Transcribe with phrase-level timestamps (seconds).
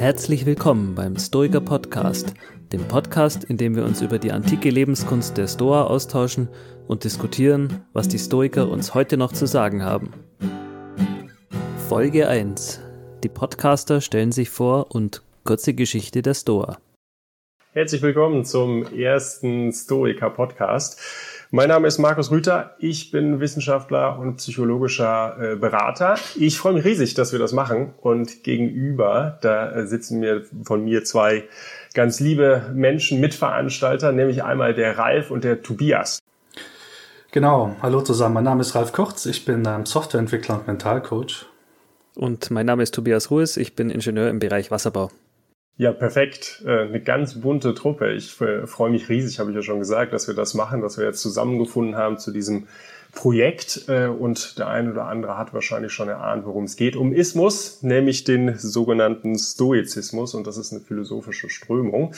[0.00, 2.32] Herzlich willkommen beim Stoiker Podcast,
[2.72, 6.48] dem Podcast, in dem wir uns über die antike Lebenskunst der Stoa austauschen
[6.88, 10.14] und diskutieren, was die Stoiker uns heute noch zu sagen haben.
[11.86, 12.80] Folge 1.
[13.22, 16.78] Die Podcaster stellen sich vor und kurze Geschichte der Stoa.
[17.74, 20.98] Herzlich willkommen zum ersten Stoiker Podcast.
[21.52, 22.76] Mein Name ist Markus Rüther.
[22.78, 26.16] Ich bin Wissenschaftler und psychologischer äh, Berater.
[26.36, 27.92] Ich freue mich riesig, dass wir das machen.
[28.00, 31.42] Und gegenüber, da äh, sitzen mir von mir zwei
[31.92, 36.20] ganz liebe Menschen, Mitveranstalter, nämlich einmal der Ralf und der Tobias.
[37.32, 38.34] Genau, hallo zusammen.
[38.34, 39.26] Mein Name ist Ralf Kurz.
[39.26, 41.46] Ich bin ähm, Softwareentwickler und Mentalcoach.
[42.14, 43.56] Und mein Name ist Tobias Ruhes.
[43.56, 45.10] Ich bin Ingenieur im Bereich Wasserbau.
[45.80, 46.62] Ja, perfekt.
[46.66, 48.12] Äh, eine ganz bunte Truppe.
[48.12, 50.98] Ich äh, freue mich riesig, habe ich ja schon gesagt, dass wir das machen, dass
[50.98, 52.66] wir jetzt zusammengefunden haben zu diesem
[53.14, 53.88] Projekt.
[53.88, 56.96] Äh, und der eine oder andere hat wahrscheinlich schon erahnt, worum es geht.
[56.96, 60.34] Um Ismus, nämlich den sogenannten Stoizismus.
[60.34, 62.12] Und das ist eine philosophische Strömung.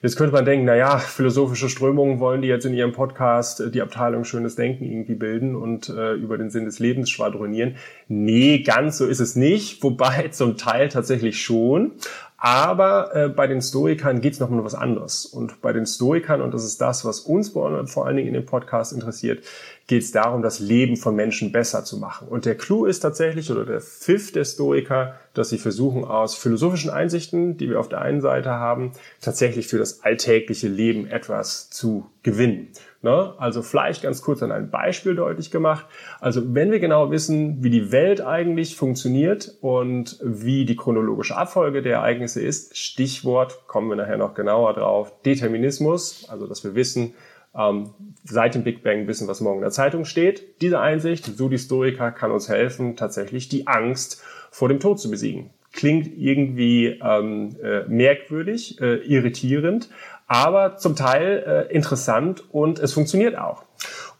[0.00, 3.82] Jetzt könnte man denken, na ja, philosophische Strömungen wollen die jetzt in ihrem Podcast die
[3.82, 7.74] Abteilung Schönes Denken irgendwie bilden und äh, über den Sinn des Lebens schwadronieren.
[8.06, 11.92] Nee, ganz so ist es nicht, wobei zum Teil tatsächlich schon.
[12.40, 15.26] Aber äh, bei den Stoikern geht es noch um was anderes.
[15.26, 17.66] Und bei den Stoikern, und das ist das, was uns vor
[18.06, 19.42] allen Dingen in dem Podcast interessiert,
[19.88, 22.28] geht es darum, das Leben von Menschen besser zu machen.
[22.28, 26.90] Und der Clou ist tatsächlich, oder der Pfiff der Stoiker, dass sie versuchen, aus philosophischen
[26.90, 32.06] Einsichten, die wir auf der einen Seite haben, tatsächlich für das alltägliche Leben etwas zu
[32.22, 32.68] gewinnen.
[33.00, 33.34] Ne?
[33.38, 35.86] Also vielleicht ganz kurz an einem Beispiel deutlich gemacht.
[36.20, 41.80] Also wenn wir genau wissen, wie die Welt eigentlich funktioniert und wie die chronologische Abfolge
[41.80, 47.14] der Ereignisse ist, Stichwort, kommen wir nachher noch genauer drauf, Determinismus, also dass wir wissen,
[47.56, 47.90] ähm,
[48.24, 50.60] seit dem Big Bang wissen, was morgen in der Zeitung steht.
[50.60, 55.08] Diese Einsicht, so die Historiker, kann uns helfen, tatsächlich die Angst vor dem Tod zu
[55.08, 55.50] besiegen.
[55.72, 59.88] Klingt irgendwie ähm, äh, merkwürdig, äh, irritierend,
[60.28, 63.64] aber zum Teil äh, interessant und es funktioniert auch.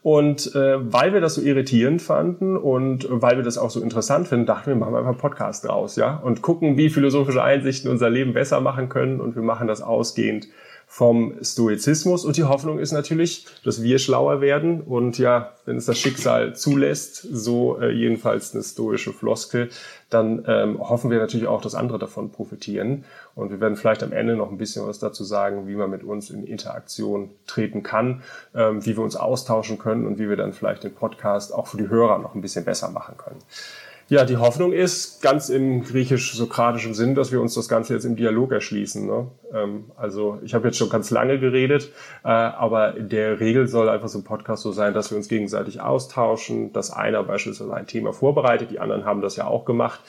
[0.01, 4.27] Und äh, weil wir das so irritierend fanden und weil wir das auch so interessant
[4.27, 7.91] finden, dachten wir, machen wir einfach einen Podcast draus, ja, und gucken, wie philosophische Einsichten
[7.91, 9.19] unser Leben besser machen können.
[9.19, 10.47] Und wir machen das ausgehend
[10.91, 12.25] vom Stoizismus.
[12.25, 14.81] Und die Hoffnung ist natürlich, dass wir schlauer werden.
[14.81, 19.69] Und ja, wenn es das Schicksal zulässt, so äh, jedenfalls eine stoische Floskel,
[20.09, 23.05] dann ähm, hoffen wir natürlich auch, dass andere davon profitieren.
[23.35, 26.03] Und wir werden vielleicht am Ende noch ein bisschen was dazu sagen, wie man mit
[26.03, 28.23] uns in Interaktion treten kann,
[28.55, 31.77] ähm, wie wir uns austauschen können und wie wir dann vielleicht den Podcast auch für
[31.77, 33.39] die Hörer noch ein bisschen besser machen können.
[34.09, 38.15] Ja, die Hoffnung ist ganz im griechisch-sokratischen Sinn, dass wir uns das Ganze jetzt im
[38.15, 39.05] Dialog erschließen.
[39.05, 39.27] Ne?
[39.53, 41.91] Ähm, also ich habe jetzt schon ganz lange geredet,
[42.23, 45.27] äh, aber in der Regel soll einfach so ein Podcast so sein, dass wir uns
[45.27, 49.99] gegenseitig austauschen, dass einer beispielsweise ein Thema vorbereitet, die anderen haben das ja auch gemacht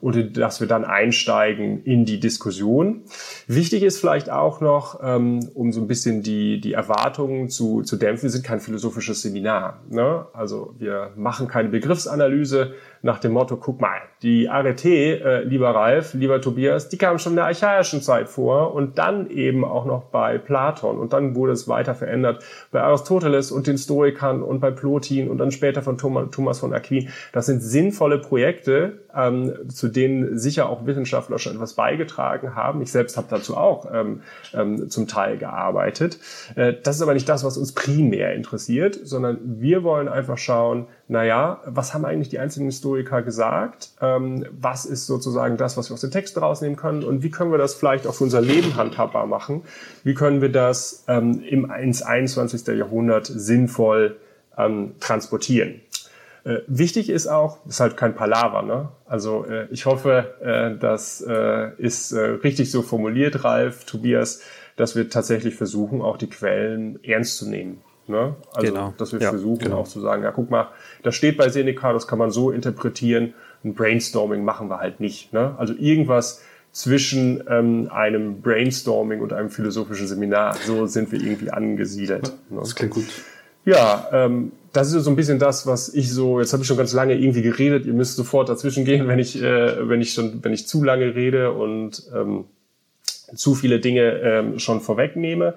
[0.00, 3.02] und dass wir dann einsteigen in die Diskussion.
[3.46, 7.96] Wichtig ist vielleicht auch noch, ähm, um so ein bisschen die, die Erwartungen zu, zu
[7.96, 9.80] dämpfen, wir sind kein philosophisches Seminar.
[9.90, 10.26] Ne?
[10.32, 16.14] Also wir machen keine Begriffsanalyse, nach dem Motto, guck mal, die Arete, äh, lieber Ralf,
[16.14, 20.04] lieber Tobias, die kam schon in der archaischen Zeit vor und dann eben auch noch
[20.04, 22.42] bei Platon und dann wurde es weiter verändert
[22.72, 27.08] bei Aristoteles und den Stoikern und bei Plotin und dann später von Thomas von Aquin.
[27.32, 32.82] Das sind sinnvolle Projekte, ähm, zu denen sicher auch Wissenschaftler schon etwas beigetragen haben.
[32.82, 34.22] Ich selbst habe dazu auch ähm,
[34.54, 36.18] ähm, zum Teil gearbeitet.
[36.56, 40.86] Äh, das ist aber nicht das, was uns primär interessiert, sondern wir wollen einfach schauen,
[41.10, 43.92] naja, was haben eigentlich die einzelnen Historiker gesagt?
[44.02, 47.02] Ähm, was ist sozusagen das, was wir aus dem Text rausnehmen können?
[47.02, 49.62] Und wie können wir das vielleicht auch für unser Leben handhabbar machen?
[50.04, 52.66] Wie können wir das ähm, im, ins 21.
[52.76, 54.18] Jahrhundert sinnvoll
[54.58, 55.80] ähm, transportieren?
[56.44, 58.90] Äh, wichtig ist auch, ist halt kein Palaver, ne?
[59.06, 64.42] Also äh, ich hoffe, äh, das äh, ist äh, richtig so formuliert, Ralf, Tobias,
[64.76, 67.80] dass wir tatsächlich versuchen, auch die Quellen ernst zu nehmen.
[68.08, 68.36] Ne?
[68.52, 68.94] Also, genau.
[68.96, 69.78] dass wir ja, versuchen genau.
[69.78, 70.68] auch zu sagen, ja, guck mal,
[71.02, 73.34] das steht bei Seneca, das kann man so interpretieren.
[73.64, 75.32] Ein Brainstorming machen wir halt nicht.
[75.32, 75.54] Ne?
[75.58, 76.42] Also irgendwas
[76.72, 80.56] zwischen ähm, einem Brainstorming und einem philosophischen Seminar.
[80.64, 82.32] So sind wir irgendwie angesiedelt.
[82.50, 82.60] Ne?
[82.60, 83.06] Das klingt gut.
[83.64, 86.76] Ja, ähm, das ist so ein bisschen das, was ich so, jetzt habe ich schon
[86.76, 90.42] ganz lange irgendwie geredet, ihr müsst sofort dazwischen gehen, wenn ich, äh, wenn ich schon,
[90.42, 92.44] wenn ich zu lange rede und ähm,
[93.34, 95.54] zu viele Dinge ähm, schon vorwegnehme.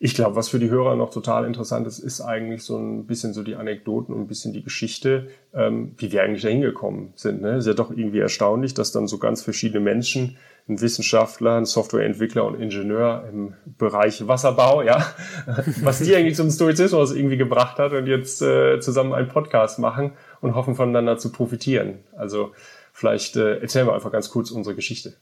[0.00, 3.32] Ich glaube, was für die Hörer noch total interessant ist, ist eigentlich so ein bisschen
[3.32, 7.42] so die Anekdoten und ein bisschen die Geschichte, ähm, wie wir eigentlich da hingekommen sind.
[7.42, 7.56] Ne?
[7.56, 10.36] Ist ja doch irgendwie erstaunlich, dass dann so ganz verschiedene Menschen,
[10.68, 15.04] ein Wissenschaftler, ein Softwareentwickler und Ingenieur im Bereich Wasserbau, ja,
[15.82, 20.12] was die eigentlich zum Stoizismus irgendwie gebracht hat und jetzt äh, zusammen einen Podcast machen
[20.40, 21.98] und hoffen voneinander zu profitieren.
[22.16, 22.52] Also
[22.92, 25.14] vielleicht äh, erzählen wir einfach ganz kurz unsere Geschichte.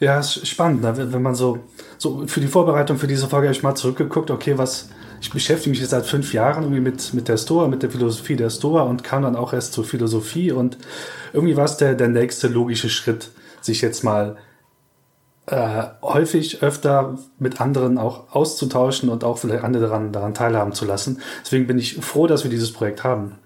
[0.00, 1.12] Ja, ist spannend, ne?
[1.12, 1.60] wenn man so,
[1.98, 4.88] so für die Vorbereitung für diese Folge habe ich mal zurückgeguckt, okay, was,
[5.20, 8.36] ich beschäftige mich jetzt seit fünf Jahren irgendwie mit, mit der Stoa, mit der Philosophie
[8.36, 10.78] der Stoa und kam dann auch erst zur Philosophie und
[11.32, 13.30] irgendwie war es der, der nächste logische Schritt,
[13.60, 14.36] sich jetzt mal
[15.46, 20.84] äh, häufig öfter mit anderen auch auszutauschen und auch vielleicht andere daran, daran teilhaben zu
[20.84, 21.20] lassen.
[21.44, 23.38] Deswegen bin ich froh, dass wir dieses Projekt haben.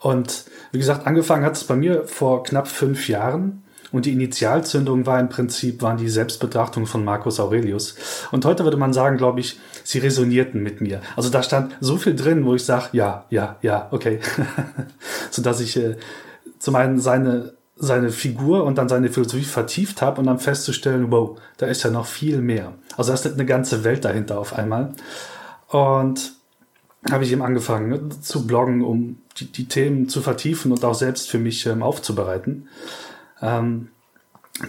[0.00, 3.62] Und wie gesagt, angefangen hat es bei mir vor knapp fünf Jahren.
[3.92, 7.94] Und die Initialzündung war im Prinzip, waren die Selbstbetrachtungen von Marcus Aurelius.
[8.32, 11.02] Und heute würde man sagen, glaube ich, sie resonierten mit mir.
[11.14, 14.20] Also da stand so viel drin, wo ich sage, ja, ja, ja, okay.
[15.30, 15.96] Sodass ich äh,
[16.58, 21.38] zum einen seine, seine Figur und dann seine Philosophie vertieft habe und dann festzustellen, wow,
[21.58, 22.72] da ist ja noch viel mehr.
[22.96, 24.94] Also da ist eine ganze Welt dahinter auf einmal.
[25.68, 26.32] Und
[27.10, 30.94] habe ich eben angefangen ne, zu bloggen, um die, die, Themen zu vertiefen und auch
[30.94, 32.68] selbst für mich ähm, aufzubereiten.
[33.42, 33.88] Ähm,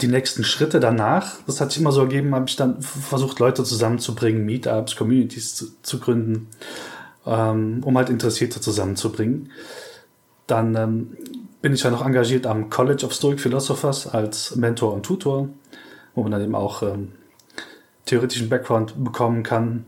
[0.01, 3.63] die nächsten Schritte danach, das hat sich immer so ergeben, habe ich dann versucht, Leute
[3.63, 6.47] zusammenzubringen, Meetups, Communities zu, zu gründen,
[7.25, 9.51] ähm, um halt Interessierte zusammenzubringen.
[10.47, 11.17] Dann ähm,
[11.61, 15.49] bin ich ja noch engagiert am College of Stoic Philosophers als Mentor und Tutor,
[16.15, 17.13] wo man dann eben auch ähm,
[18.05, 19.85] theoretischen Background bekommen kann.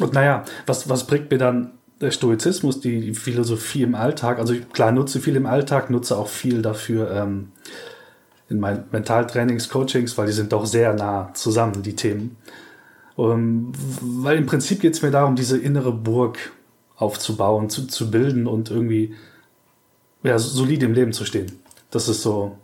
[0.00, 4.38] Und naja, was, was bringt mir dann der Stoizismus, die, Philosophie im Alltag?
[4.38, 7.52] Also klar, nutze viel im Alltag, nutze auch viel dafür, ähm,
[8.50, 12.36] in meinen Mentaltrainings, Coachings, weil die sind doch sehr nah zusammen, die Themen.
[13.16, 16.52] Ähm, weil im Prinzip geht es mir darum, diese innere Burg
[16.96, 19.14] aufzubauen, zu, zu bilden und irgendwie
[20.22, 21.60] ja, solid im Leben zu stehen.
[21.90, 22.58] Das ist so,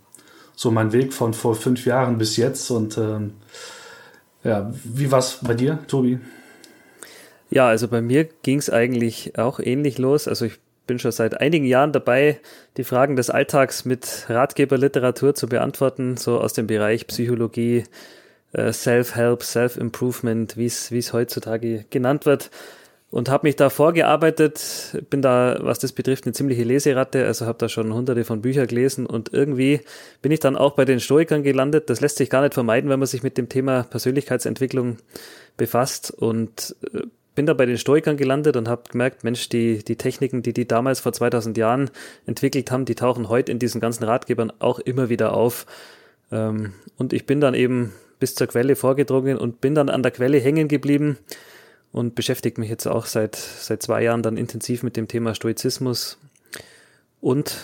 [0.54, 2.70] so mein Weg von vor fünf Jahren bis jetzt.
[2.70, 3.34] Und ähm,
[4.44, 6.18] ja, wie war es bei dir, Tobi?
[7.48, 10.26] Ja, also bei mir ging es eigentlich auch ähnlich los.
[10.26, 12.40] Also ich bin schon seit einigen Jahren dabei,
[12.76, 17.84] die Fragen des Alltags mit Ratgeberliteratur zu beantworten, so aus dem Bereich Psychologie,
[18.52, 22.50] äh, Self-Help, Self-Improvement, wie es heutzutage genannt wird.
[23.08, 27.56] Und habe mich da vorgearbeitet, bin da, was das betrifft, eine ziemliche Leseratte, also habe
[27.58, 29.80] da schon hunderte von Büchern gelesen und irgendwie
[30.22, 31.88] bin ich dann auch bei den Stoikern gelandet.
[31.88, 34.98] Das lässt sich gar nicht vermeiden, wenn man sich mit dem Thema Persönlichkeitsentwicklung
[35.56, 37.02] befasst und äh,
[37.36, 40.66] bin da bei den Stoikern gelandet und habe gemerkt, Mensch, die, die Techniken, die die
[40.66, 41.90] damals vor 2000 Jahren
[42.26, 45.66] entwickelt haben, die tauchen heute in diesen ganzen Ratgebern auch immer wieder auf.
[46.32, 50.12] Ähm, und ich bin dann eben bis zur Quelle vorgedrungen und bin dann an der
[50.12, 51.18] Quelle hängen geblieben
[51.92, 56.18] und beschäftige mich jetzt auch seit, seit zwei Jahren dann intensiv mit dem Thema Stoizismus
[57.20, 57.58] und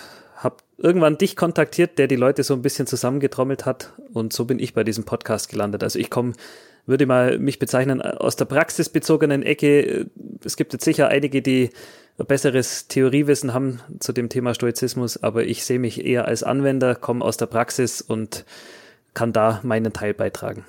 [0.82, 4.75] irgendwann dich kontaktiert, der die Leute so ein bisschen zusammengetrommelt hat und so bin ich
[4.75, 5.82] bei diesem Podcast gelandet.
[5.82, 6.34] Also ich komme
[6.87, 10.06] würde mal mich bezeichnen, aus der praxisbezogenen Ecke.
[10.44, 11.70] Es gibt jetzt sicher einige, die
[12.17, 17.25] besseres Theoriewissen haben zu dem Thema Stoizismus, aber ich sehe mich eher als Anwender, komme
[17.25, 18.44] aus der Praxis und
[19.14, 20.64] kann da meinen Teil beitragen.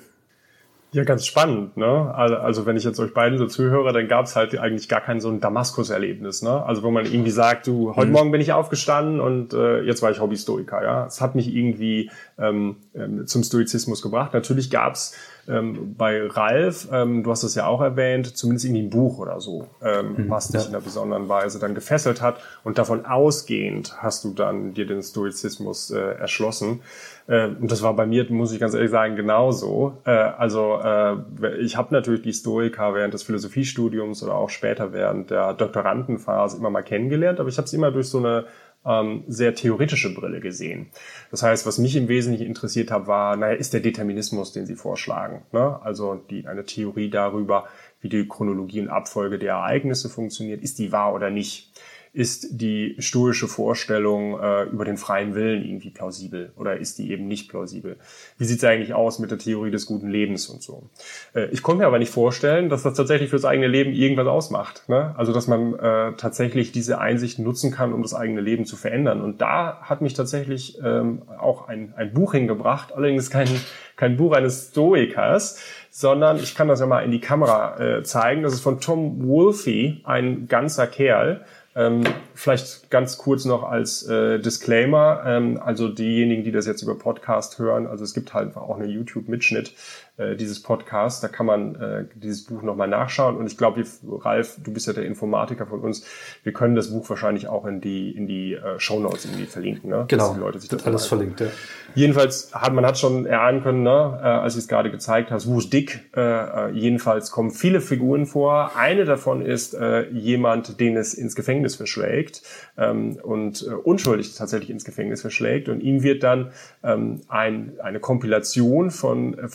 [0.94, 1.76] Ja, ganz spannend.
[1.76, 2.14] Ne?
[2.14, 5.20] Also wenn ich jetzt euch beiden so zuhöre, dann gab es halt eigentlich gar kein
[5.20, 6.42] so ein Damaskus-Erlebnis.
[6.42, 6.64] Ne?
[6.64, 8.12] Also wo man irgendwie sagt, du, heute mhm.
[8.12, 10.84] Morgen bin ich aufgestanden und äh, jetzt war ich Hobby-Stoiker.
[10.84, 14.34] Ja, Es hat mich irgendwie ähm, ähm zum Stoizismus gebracht.
[14.34, 15.16] Natürlich gab's
[15.48, 19.40] ähm, bei Ralf, ähm, du hast es ja auch erwähnt, zumindest irgendwie ein Buch oder
[19.40, 20.68] so, ähm, mhm, was dich ja.
[20.68, 22.38] in einer besonderen Weise dann gefesselt hat.
[22.62, 26.80] Und davon ausgehend hast du dann dir den Stoizismus äh, erschlossen.
[27.26, 29.98] Äh, und das war bei mir, muss ich ganz ehrlich sagen, genauso.
[30.04, 35.30] Äh, also äh, ich habe natürlich die Stoiker während des Philosophiestudiums oder auch später während
[35.30, 38.44] der Doktorandenphase immer mal kennengelernt, aber ich habe es immer durch so eine
[38.86, 40.90] ähm, sehr theoretische Brille gesehen.
[41.30, 44.76] Das heißt, was mich im Wesentlichen interessiert hat, war, naja, ist der Determinismus, den Sie
[44.76, 45.42] vorschlagen.
[45.52, 45.80] Ne?
[45.82, 47.66] Also die, eine Theorie darüber,
[48.00, 51.72] wie die Chronologie und Abfolge der Ereignisse funktioniert, ist die wahr oder nicht?
[52.14, 57.26] Ist die stoische Vorstellung äh, über den freien Willen irgendwie plausibel oder ist die eben
[57.26, 57.96] nicht plausibel?
[58.38, 60.88] Wie sieht es eigentlich aus mit der Theorie des guten Lebens und so?
[61.34, 64.88] Äh, ich konnte mir aber nicht vorstellen, dass das tatsächlich fürs eigene Leben irgendwas ausmacht.
[64.88, 65.12] Ne?
[65.18, 69.20] Also dass man äh, tatsächlich diese Einsichten nutzen kann, um das eigene Leben zu verändern.
[69.20, 73.48] Und da hat mich tatsächlich ähm, auch ein, ein Buch hingebracht, allerdings kein,
[73.96, 75.58] kein Buch eines Stoikers,
[75.90, 78.44] sondern ich kann das ja mal in die Kamera äh, zeigen.
[78.44, 81.44] Das ist von Tom Wolfe, ein ganzer Kerl.
[81.76, 82.04] Ähm,
[82.34, 87.58] vielleicht ganz kurz noch als äh, Disclaimer, ähm, also diejenigen, die das jetzt über Podcast
[87.58, 89.72] hören, also es gibt halt auch einen YouTube-Mitschnitt
[90.16, 94.58] äh, dieses Podcasts, da kann man äh, dieses Buch nochmal nachschauen und ich glaube, Ralf,
[94.62, 96.06] du bist ja der Informatiker von uns,
[96.42, 99.90] wir können das Buch wahrscheinlich auch in die in die äh, Show Notes irgendwie verlinken,
[99.90, 100.04] ne?
[100.08, 101.48] Genau, die Leute sich das alles verlinkt, ja.
[101.94, 105.46] Jedenfalls hat man hat schon erahnen können, ne, äh, als ich es gerade gezeigt hast,
[105.46, 106.10] Wu ist dick.
[106.16, 108.76] Äh, äh, jedenfalls kommen viele Figuren vor.
[108.76, 112.42] Eine davon ist äh, jemand, den es ins Gefängnis verschlägt
[112.76, 115.68] ähm, und äh, unschuldig tatsächlich ins Gefängnis verschlägt.
[115.68, 116.52] Und ihm wird dann
[116.82, 119.48] ähm, ein, eine Kompilation von äh,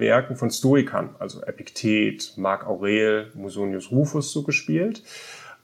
[0.00, 5.02] Werken von Stoikern, also Epiktet, Marc Aurel, Musonius Rufus zugespielt.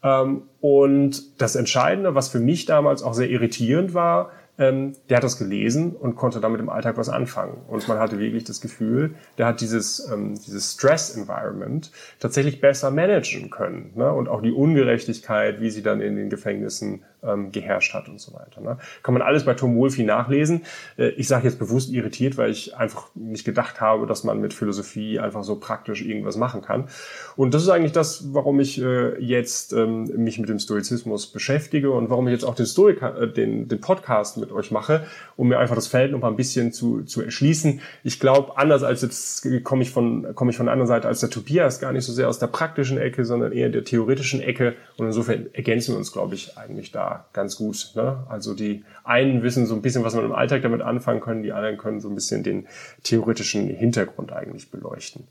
[0.02, 5.24] Ähm, und das Entscheidende, was für mich damals auch sehr irritierend war, ähm, der hat
[5.24, 7.58] das gelesen und konnte damit im Alltag was anfangen.
[7.68, 11.90] Und man hatte wirklich das Gefühl, der hat dieses, ähm, dieses Stress-Environment
[12.20, 13.92] tatsächlich besser managen können.
[13.94, 14.10] Ne?
[14.10, 18.32] Und auch die Ungerechtigkeit, wie sie dann in den Gefängnissen ähm, geherrscht hat und so
[18.34, 18.60] weiter.
[18.60, 18.78] Ne?
[19.02, 20.62] Kann man alles bei Tom Wolfe nachlesen.
[20.96, 24.54] Äh, ich sage jetzt bewusst irritiert, weil ich einfach nicht gedacht habe, dass man mit
[24.54, 26.88] Philosophie einfach so praktisch irgendwas machen kann.
[27.36, 31.90] Und das ist eigentlich das, warum ich äh, jetzt ähm, mich mit dem Stoizismus beschäftige
[31.90, 35.04] und warum ich jetzt auch den Stoiker, äh, den, den Podcast mit euch mache,
[35.36, 37.80] um mir einfach das Feld noch mal ein bisschen zu, zu erschließen.
[38.04, 41.20] Ich glaube, anders als jetzt komme ich von komme ich von der anderen Seite als
[41.20, 44.74] der Tobias gar nicht so sehr aus der praktischen Ecke, sondern eher der theoretischen Ecke.
[44.96, 47.92] Und insofern ergänzen wir uns, glaube ich, eigentlich da ganz gut.
[47.94, 48.24] Ne?
[48.28, 51.52] Also die einen wissen so ein bisschen, was man im Alltag damit anfangen können, die
[51.52, 52.66] anderen können so ein bisschen den
[53.02, 55.26] theoretischen Hintergrund eigentlich beleuchten.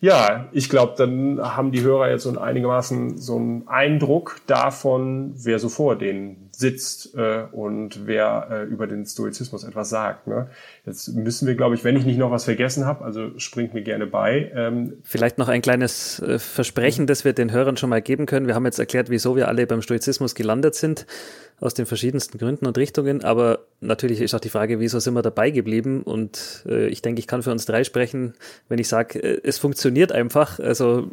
[0.00, 5.58] Ja, ich glaube, dann haben die Hörer jetzt so einigermaßen so einen Eindruck davon, wer
[5.58, 10.28] so vor denen sitzt äh, und wer äh, über den Stoizismus etwas sagt.
[10.28, 10.50] Ne?
[10.88, 13.82] Jetzt müssen wir, glaube ich, wenn ich nicht noch was vergessen habe, also springt mir
[13.82, 14.50] gerne bei.
[14.54, 18.46] Ähm Vielleicht noch ein kleines äh, Versprechen, das wir den Hörern schon mal geben können.
[18.46, 21.06] Wir haben jetzt erklärt, wieso wir alle beim Stoizismus gelandet sind
[21.60, 23.22] aus den verschiedensten Gründen und Richtungen.
[23.22, 26.02] Aber natürlich ist auch die Frage, wieso sind wir dabei geblieben?
[26.02, 28.34] Und äh, ich denke, ich kann für uns drei sprechen,
[28.68, 30.58] wenn ich sage, äh, es funktioniert einfach.
[30.58, 31.10] Also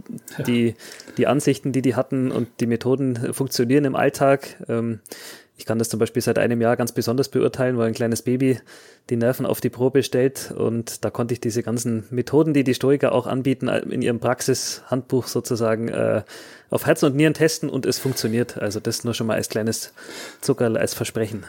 [0.47, 0.75] die,
[1.17, 4.55] die Ansichten, die die hatten und die Methoden funktionieren im Alltag.
[4.69, 4.99] Ähm,
[5.57, 8.59] ich kann das zum Beispiel seit einem Jahr ganz besonders beurteilen, weil ein kleines Baby
[9.09, 12.73] die Nerven auf die Probe stellt und da konnte ich diese ganzen Methoden, die die
[12.73, 16.23] Stoiker auch anbieten, in ihrem Praxishandbuch sozusagen äh,
[16.69, 18.57] auf Herz und Nieren testen und es funktioniert.
[18.57, 19.93] Also das nur schon mal als kleines
[20.41, 21.45] Zuckerl, als Versprechen.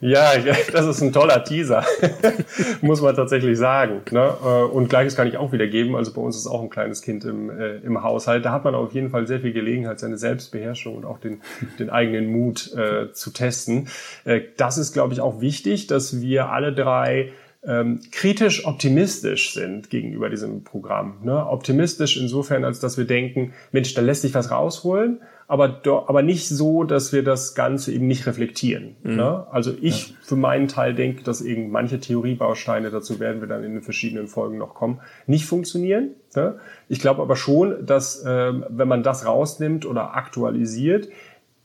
[0.00, 0.32] Ja,
[0.72, 1.84] das ist ein toller Teaser,
[2.80, 4.00] muss man tatsächlich sagen.
[4.10, 4.32] Ne?
[4.42, 5.94] Äh, und gleiches kann ich auch wieder geben.
[5.94, 8.44] Also bei uns ist auch ein kleines Kind im, äh, im Haushalt.
[8.44, 11.42] Da hat man auf jeden Fall sehr viel Gelegenheit, seine Selbstbeherrschung und auch den,
[11.78, 13.88] den eigenen Mut äh, zu testen.
[14.24, 19.90] Äh, das ist, glaube ich, auch wichtig, dass wir alle drei ähm, kritisch optimistisch sind
[19.90, 21.18] gegenüber diesem Programm.
[21.22, 21.46] Ne?
[21.46, 25.20] Optimistisch insofern, als dass wir denken, Mensch, da lässt sich was rausholen,
[25.50, 28.94] aber, do, aber nicht so, dass wir das Ganze eben nicht reflektieren.
[29.02, 29.16] Mhm.
[29.16, 29.46] Ne?
[29.50, 30.14] Also ich ja.
[30.22, 34.28] für meinen Teil denke, dass eben manche Theoriebausteine, dazu werden wir dann in den verschiedenen
[34.28, 36.10] Folgen noch kommen, nicht funktionieren.
[36.36, 36.60] Ne?
[36.88, 41.08] Ich glaube aber schon, dass ähm, wenn man das rausnimmt oder aktualisiert,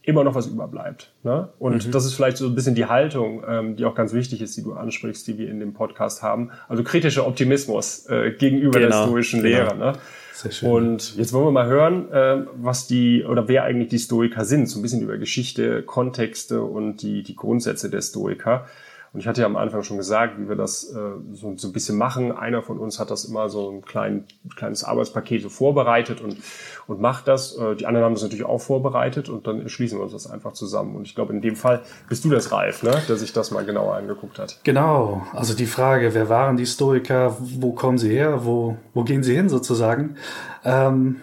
[0.01, 1.13] immer noch was überbleibt.
[1.21, 1.49] Ne?
[1.59, 1.91] Und mhm.
[1.91, 4.63] das ist vielleicht so ein bisschen die Haltung, ähm, die auch ganz wichtig ist, die
[4.63, 6.49] du ansprichst, die wir in dem Podcast haben.
[6.67, 8.89] Also kritischer Optimismus äh, gegenüber genau.
[8.89, 9.57] der stoischen genau.
[9.57, 9.77] Lehre.
[9.77, 9.93] Ne?
[10.35, 10.69] Sehr schön.
[10.69, 14.67] Und jetzt wollen wir mal hören, äh, was die oder wer eigentlich die Stoiker sind.
[14.67, 18.67] So ein bisschen über Geschichte, Kontexte und die, die Grundsätze der Stoiker.
[19.15, 20.99] Und ich hatte ja am Anfang schon gesagt, wie wir das äh,
[21.31, 22.33] so, so ein bisschen machen.
[22.33, 24.25] Einer von uns hat das immer so ein klein,
[24.57, 26.35] kleines Arbeitspaket so vorbereitet und,
[26.87, 27.57] und macht das.
[27.57, 30.51] Äh, die anderen haben das natürlich auch vorbereitet und dann schließen wir uns das einfach
[30.51, 30.97] zusammen.
[30.97, 32.91] Und ich glaube, in dem Fall bist du das Ralf, ne?
[33.07, 34.59] der sich das mal genauer angeguckt hat.
[34.65, 35.25] Genau.
[35.31, 37.37] Also die Frage, wer waren die Stoiker?
[37.39, 38.43] Wo kommen sie her?
[38.43, 40.17] Wo, wo gehen sie hin sozusagen?
[40.65, 41.21] Ähm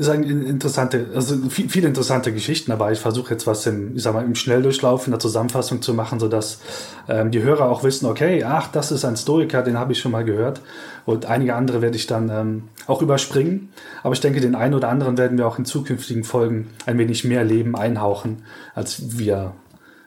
[0.00, 4.02] ist eine interessante, also viel, viele interessante Geschichten, aber ich versuche jetzt was im, ich
[4.02, 6.60] sag mal, im Schnelldurchlauf in der Zusammenfassung zu machen, sodass
[7.06, 10.12] ähm, die Hörer auch wissen, okay, ach, das ist ein Stoiker, den habe ich schon
[10.12, 10.62] mal gehört.
[11.04, 13.68] Und einige andere werde ich dann ähm, auch überspringen.
[14.02, 17.24] Aber ich denke, den einen oder anderen werden wir auch in zukünftigen Folgen ein wenig
[17.24, 19.52] mehr Leben einhauchen, als wir,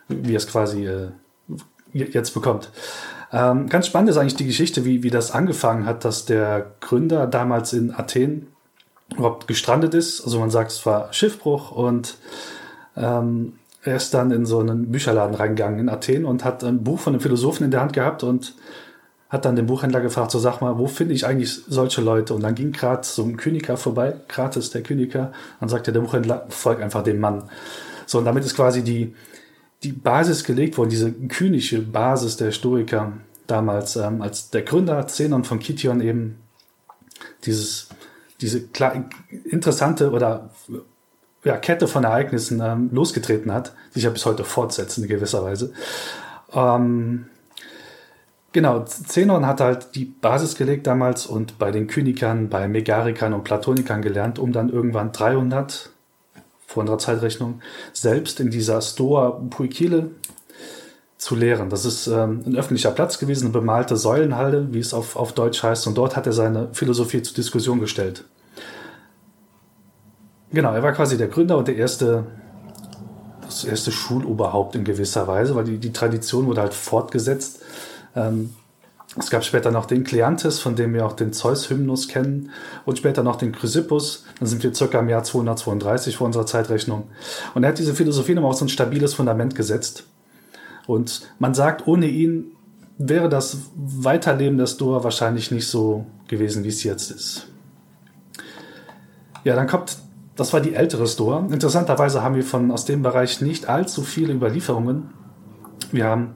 [0.07, 1.09] wie es quasi äh,
[1.93, 2.71] jetzt bekommt.
[3.31, 7.27] Ähm, ganz spannend ist eigentlich die Geschichte, wie, wie das angefangen hat, dass der Gründer
[7.27, 8.47] damals in Athen
[9.11, 10.21] überhaupt gestrandet ist.
[10.23, 12.17] Also man sagt, es war Schiffbruch und
[12.95, 16.99] ähm, er ist dann in so einen Bücherladen reingegangen in Athen und hat ein Buch
[16.99, 18.55] von einem Philosophen in der Hand gehabt und
[19.29, 22.35] hat dann den Buchhändler gefragt, so sag mal, wo finde ich eigentlich solche Leute?
[22.35, 26.45] Und dann ging gerade so ein Kyniker vorbei, Krates der Kyniker, dann sagte der Buchhändler,
[26.49, 27.49] folg einfach dem Mann.
[28.05, 29.15] So, und damit ist quasi die,
[29.81, 33.13] die Basis gelegt worden, diese kynische Basis der Stoiker
[33.47, 36.37] damals, ähm, als der Gründer Zenon von Kition eben
[37.45, 37.89] dieses
[38.43, 38.67] diese
[39.45, 40.49] interessante oder
[41.43, 45.43] ja, Kette von Ereignissen ähm, losgetreten hat, die sich ja bis heute fortsetzen in gewisser
[45.43, 45.73] Weise.
[46.53, 47.25] Ähm,
[48.51, 53.43] genau, Zenon hat halt die Basis gelegt damals und bei den Kynikern, bei Megarikern und
[53.43, 55.89] Platonikern gelernt, um dann irgendwann 300
[56.67, 57.61] vor unserer Zeitrechnung
[57.93, 60.11] selbst in dieser Stoa Puikile
[61.17, 61.69] zu lehren.
[61.69, 65.63] Das ist ähm, ein öffentlicher Platz gewesen, eine bemalte Säulenhalle, wie es auf, auf Deutsch
[65.63, 68.25] heißt, und dort hat er seine Philosophie zur Diskussion gestellt.
[70.53, 72.25] Genau, er war quasi der Gründer und der erste,
[73.41, 77.61] das erste Schuloberhaupt in gewisser Weise, weil die, die Tradition wurde halt fortgesetzt.
[78.15, 78.53] Ähm,
[79.17, 82.51] es gab später noch den Kleantes, von dem wir auch den Zeus-Hymnus kennen,
[82.85, 84.25] und später noch den Chrysippus.
[84.39, 87.09] Dann sind wir circa im Jahr 232 vor unserer Zeitrechnung.
[87.53, 90.05] Und er hat diese Philosophie nochmal auf so ein stabiles Fundament gesetzt.
[90.85, 92.51] Und man sagt, ohne ihn
[92.97, 97.47] wäre das Weiterleben der Stoa wahrscheinlich nicht so gewesen, wie es jetzt ist.
[99.43, 99.97] Ja, dann kommt,
[100.35, 101.47] das war die ältere Stoa.
[101.51, 105.09] Interessanterweise haben wir von aus dem Bereich nicht allzu viele Überlieferungen.
[105.91, 106.35] Wir haben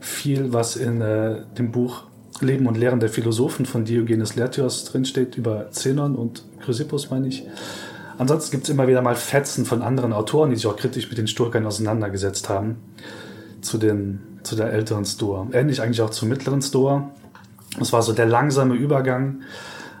[0.00, 2.04] viel, was in äh, dem Buch
[2.40, 7.46] Leben und Lehren der Philosophen von Diogenes Laertios drinsteht, über Zenon und Chrysippus, meine ich.
[8.18, 11.18] Ansonsten gibt es immer wieder mal Fetzen von anderen Autoren, die sich auch kritisch mit
[11.18, 12.76] den Stoikern auseinandergesetzt haben,
[13.60, 15.48] zu, den, zu der älteren Stoa.
[15.52, 17.10] Ähnlich eigentlich auch zur mittleren Stoa.
[17.78, 19.42] Das war so der langsame Übergang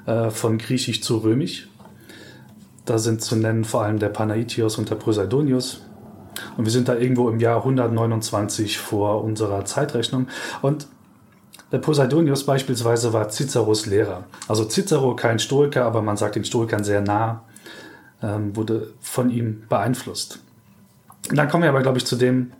[0.06, 1.68] äh, von Griechisch zu Römisch.
[2.86, 5.82] Da sind zu nennen vor allem der Panaitios und der Poseidonius.
[6.56, 10.28] Und wir sind da irgendwo im Jahr 129 vor unserer Zeitrechnung.
[10.62, 10.86] Und
[11.72, 14.24] der Poseidonius beispielsweise war Ciceros Lehrer.
[14.46, 17.42] Also Cicero kein Stoiker, aber man sagt den Stoikern sehr nah,
[18.22, 20.38] ähm, wurde von ihm beeinflusst.
[21.28, 22.52] Und dann kommen wir aber, glaube ich, zu dem,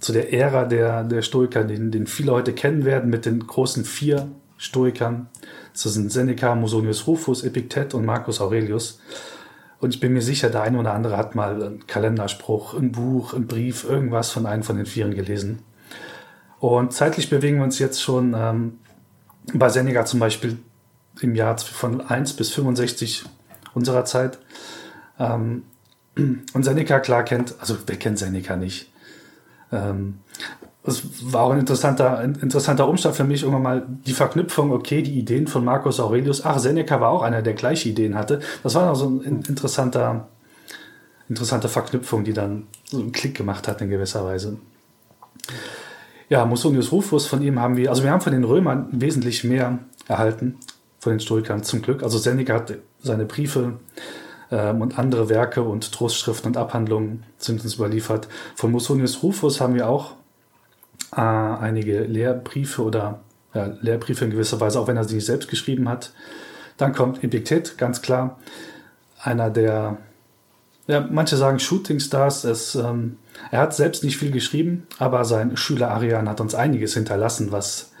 [0.00, 3.86] zu der Ära der, der Stoiker, den, den viele heute kennen werden, mit den großen
[3.86, 5.28] vier Stoikern.
[5.72, 9.00] Das sind Seneca, Musonius Rufus, Epiktet und Marcus Aurelius.
[9.82, 13.34] Und ich bin mir sicher, der eine oder andere hat mal einen Kalenderspruch, ein Buch,
[13.34, 15.64] ein Brief, irgendwas von einem von den Vieren gelesen.
[16.60, 18.78] Und zeitlich bewegen wir uns jetzt schon ähm,
[19.52, 20.58] bei Seneca zum Beispiel
[21.20, 23.24] im Jahr von 1 bis 65
[23.74, 24.38] unserer Zeit.
[25.18, 25.64] Ähm,
[26.14, 28.88] und Seneca klar kennt, also wer kennt Seneca nicht?
[29.72, 30.20] Ähm,
[30.84, 35.02] es war auch ein interessanter, ein interessanter Umstand für mich, irgendwann mal die Verknüpfung, okay,
[35.02, 38.40] die Ideen von Marcus Aurelius, ach, Seneca war auch einer, der gleiche Ideen hatte.
[38.62, 40.28] Das war noch so ein interessanter,
[41.28, 44.56] interessante Verknüpfung, die dann so einen Klick gemacht hat in gewisser Weise.
[46.28, 49.78] Ja, Musonius Rufus, von ihm haben wir, also wir haben von den Römern wesentlich mehr
[50.08, 50.56] erhalten,
[50.98, 52.02] von den Stoikern zum Glück.
[52.02, 53.74] Also Seneca hat seine Briefe
[54.50, 58.28] ähm, und andere Werke und Trostschriften und Abhandlungen sind uns überliefert.
[58.56, 60.14] Von Musonius Rufus haben wir auch
[61.14, 63.20] äh, einige Lehrbriefe oder
[63.54, 66.12] ja, Lehrbriefe in gewisser Weise, auch wenn er sie nicht selbst geschrieben hat.
[66.76, 68.38] Dann kommt Epiktet, ganz klar,
[69.20, 69.98] einer der,
[70.86, 73.18] ja, manche sagen Shooting Stars, es ähm,
[73.50, 77.92] er hat selbst nicht viel geschrieben, aber sein Schüler Arian hat uns einiges hinterlassen, was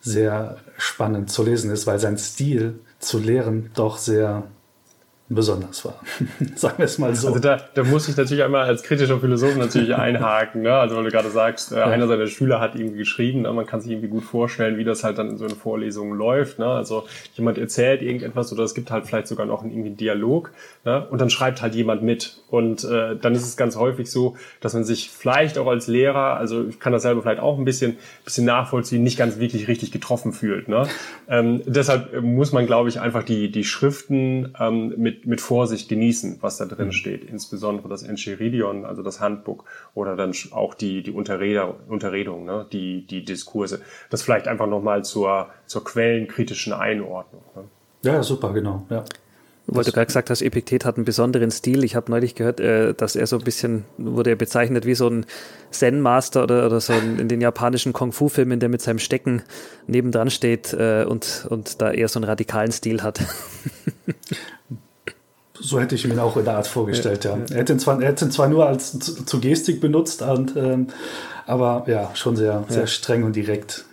[0.00, 4.44] sehr spannend zu lesen ist, weil sein Stil zu lehren doch sehr
[5.28, 6.00] besonders war.
[6.54, 7.28] Sagen wir es mal so.
[7.28, 10.62] Also da, da muss ich natürlich einmal als kritischer Philosoph natürlich einhaken.
[10.62, 10.72] Ne?
[10.72, 11.86] Also weil du gerade sagst, äh, ja.
[11.86, 13.52] einer seiner Schüler hat irgendwie geschrieben, ne?
[13.52, 16.60] man kann sich irgendwie gut vorstellen, wie das halt dann in so einer Vorlesung läuft.
[16.60, 16.66] Ne?
[16.66, 20.52] Also jemand erzählt irgendetwas oder es gibt halt vielleicht sogar noch einen irgendwie Dialog
[20.84, 21.04] ne?
[21.10, 22.38] und dann schreibt halt jemand mit.
[22.48, 26.36] Und äh, dann ist es ganz häufig so, dass man sich vielleicht auch als Lehrer,
[26.36, 29.90] also ich kann das selber vielleicht auch ein bisschen, bisschen nachvollziehen, nicht ganz wirklich richtig
[29.90, 30.68] getroffen fühlt.
[30.68, 30.86] Ne?
[31.28, 35.88] Ähm, deshalb muss man, glaube ich, einfach die, die Schriften ähm, mit mit, mit Vorsicht
[35.88, 36.92] genießen, was da drin mhm.
[36.92, 37.24] steht.
[37.24, 42.66] Insbesondere das Enchiridion, also das Handbuch oder dann auch die, die Unterreder, Unterredung, ne?
[42.72, 43.80] die, die Diskurse.
[44.10, 47.42] Das vielleicht einfach nochmal zur, zur quellenkritischen Einordnung.
[47.54, 47.64] Ne?
[48.02, 48.86] Ja, super, genau.
[48.90, 49.04] Ja.
[49.68, 51.82] Weil du gerade gesagt hast, Epiktet hat einen besonderen Stil.
[51.82, 55.08] Ich habe neulich gehört, äh, dass er so ein bisschen, wurde er bezeichnet wie so
[55.08, 55.26] ein
[55.72, 59.42] Zen-Master oder, oder so ein, in den japanischen Kung-Fu-Filmen, der mit seinem Stecken
[59.88, 63.20] nebendran steht äh, und, und da eher so einen radikalen Stil hat.
[65.60, 67.36] So hätte ich ihn auch in der Art vorgestellt, ja.
[67.36, 67.44] ja.
[67.50, 70.56] Er, hätte ihn zwar, er hätte ihn zwar nur als zu, zu Gestik benutzt, und,
[70.56, 70.88] ähm,
[71.46, 72.86] aber ja, schon sehr, sehr ja.
[72.86, 73.84] streng und direkt.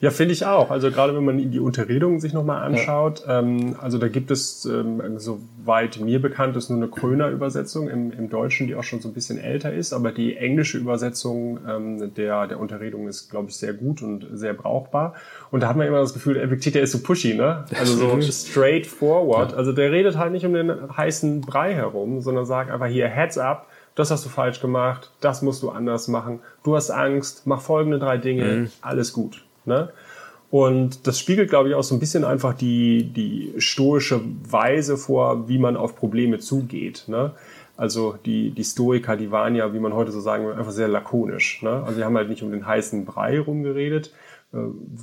[0.00, 0.70] Ja, finde ich auch.
[0.70, 3.40] Also gerade wenn man die Unterredungen sich nochmal anschaut, ja.
[3.40, 8.30] ähm, also da gibt es, ähm, soweit mir bekannt ist, nur eine Kröner-Übersetzung im, im
[8.30, 12.46] Deutschen, die auch schon so ein bisschen älter ist, aber die englische Übersetzung ähm, der,
[12.46, 15.14] der Unterredung ist, glaube ich, sehr gut und sehr brauchbar.
[15.50, 17.64] Und da hat man immer das Gefühl, Epictetus ist so pushy, ne?
[17.78, 19.52] Also so straightforward.
[19.52, 19.58] Ja.
[19.58, 23.36] Also der redet halt nicht um den heißen Brei herum, sondern sagt einfach hier, heads
[23.36, 23.66] up,
[24.00, 27.98] das hast du falsch gemacht, das musst du anders machen, du hast Angst, mach folgende
[27.98, 28.70] drei Dinge, mhm.
[28.80, 29.44] alles gut.
[29.64, 29.90] Ne?
[30.50, 35.48] Und das spiegelt, glaube ich, auch so ein bisschen einfach die, die stoische Weise vor,
[35.48, 37.04] wie man auf Probleme zugeht.
[37.06, 37.32] Ne?
[37.76, 40.88] Also die, die Stoiker, die waren ja, wie man heute so sagen will, einfach sehr
[40.88, 41.62] lakonisch.
[41.62, 41.82] Ne?
[41.84, 44.12] Also sie haben halt nicht um den heißen Brei rumgeredet,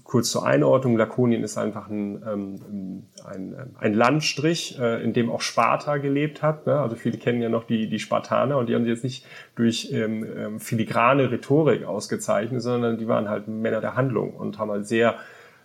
[0.04, 5.40] kurz zur Einordnung, Lakonien ist einfach ein, ähm, ein, ein Landstrich, äh, in dem auch
[5.40, 6.68] Sparta gelebt hat.
[6.68, 6.78] Ne?
[6.78, 9.90] Also viele kennen ja noch die, die Spartaner und die haben sich jetzt nicht durch
[9.94, 14.86] ähm, ähm, filigrane Rhetorik ausgezeichnet, sondern die waren halt Männer der Handlung und haben halt
[14.86, 15.16] sehr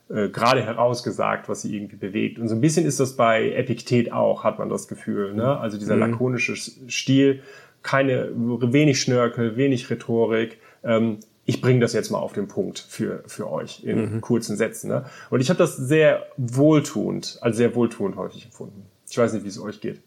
[0.08, 2.38] äh, gerade herausgesagt, was sie irgendwie bewegt.
[2.38, 5.34] Und so ein bisschen ist das bei Epiktet auch, hat man das Gefühl.
[5.34, 5.58] Ne?
[5.58, 6.12] Also dieser mhm.
[6.12, 7.42] lakonische Stil,
[7.82, 10.58] keine wenig Schnörkel, wenig Rhetorik.
[10.84, 14.20] Ähm, ich bringe das jetzt mal auf den Punkt für, für euch in mhm.
[14.20, 14.88] kurzen Sätzen.
[14.88, 15.04] Ne?
[15.30, 18.86] Und ich habe das sehr wohltuend, also sehr wohltuend häufig empfunden.
[19.08, 20.00] Ich weiß nicht, wie es euch geht.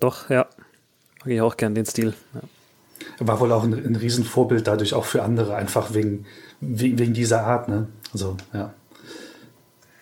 [0.00, 0.46] Doch, ja.
[1.20, 2.14] Mag ich auch gern den Stil.
[2.34, 3.26] Ja.
[3.26, 6.26] War wohl auch ein, ein Riesenvorbild dadurch auch für andere, einfach wegen,
[6.60, 7.68] wegen, wegen dieser Art.
[7.68, 7.88] Ne?
[8.12, 8.74] Also, ja.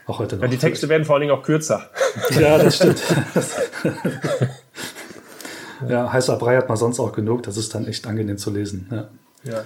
[0.07, 0.43] Auch heute noch.
[0.43, 1.91] Ja, die Texte werden vor allen Dingen auch kürzer.
[2.39, 3.03] Ja, das stimmt.
[5.89, 7.43] ja, heißer Brei hat man sonst auch genug.
[7.43, 8.89] Das ist dann echt angenehm zu lesen.
[8.91, 9.09] Ja.
[9.51, 9.65] ja.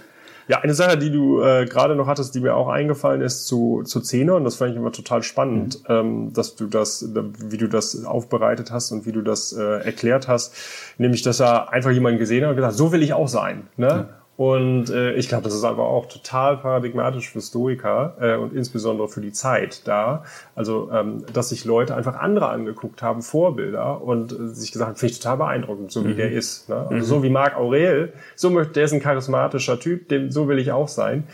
[0.48, 3.82] Ja, eine Sache, die du äh, gerade noch hattest, die mir auch eingefallen ist zu,
[3.84, 5.94] zu Xenon, das fand ich immer total spannend, mhm.
[5.94, 10.26] ähm, dass du das, wie du das aufbereitet hast und wie du das äh, erklärt
[10.26, 10.54] hast,
[10.96, 13.68] nämlich, dass er einfach jemanden gesehen hat und gesagt, so will ich auch sein.
[13.76, 14.08] Ne?
[14.08, 14.14] Mhm.
[14.38, 19.08] Und äh, ich glaube, das ist aber auch total paradigmatisch für Stoiker äh, und insbesondere
[19.08, 20.22] für die Zeit da.
[20.54, 24.96] Also, ähm, dass sich Leute einfach andere angeguckt haben, Vorbilder, und äh, sich gesagt haben,
[24.96, 26.18] finde ich total beeindruckend, so wie mhm.
[26.18, 26.68] der ist.
[26.68, 26.76] Ne?
[26.76, 27.02] Also mhm.
[27.02, 30.70] so wie Marc Aurel, so möchte, der ist ein charismatischer Typ, dem, so will ich
[30.70, 31.24] auch sein.